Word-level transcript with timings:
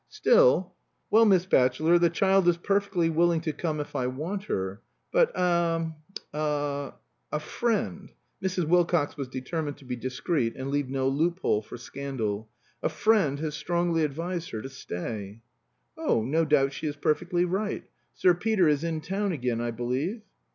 Still" 0.09 0.73
"Well, 1.11 1.25
Miss 1.25 1.45
Batchelor, 1.45 1.99
the 1.99 2.09
child 2.09 2.47
is 2.47 2.57
perfectly 2.57 3.07
willing 3.11 3.39
to 3.41 3.53
come 3.53 3.79
if 3.79 3.95
I 3.95 4.07
want 4.07 4.45
her. 4.45 4.81
But 5.11 5.31
er 5.37 5.93
er 6.33 6.95
a 7.31 7.39
friend" 7.39 8.11
(Mrs. 8.43 8.65
Wilcox 8.65 9.15
was 9.15 9.27
determined 9.27 9.77
to 9.77 9.85
be 9.85 9.95
discreet, 9.95 10.55
and 10.55 10.71
leave 10.71 10.89
no 10.89 11.07
loophole 11.07 11.61
for 11.61 11.77
scandal) 11.77 12.49
"a 12.81 12.89
friend 12.89 13.37
has 13.41 13.53
strongly 13.53 14.03
advised 14.03 14.49
her 14.49 14.61
to 14.63 14.69
stay." 14.69 15.43
"Oh, 15.95 16.23
no 16.25 16.45
doubt 16.45 16.73
she 16.73 16.87
is 16.87 16.95
perfectly 16.95 17.45
right. 17.45 17.83
Sir 18.15 18.33
Peter 18.33 18.67
is 18.67 18.83
in 18.83 19.01
town 19.01 19.31
again, 19.31 19.61
I 19.61 19.69
believe?" 19.69 20.23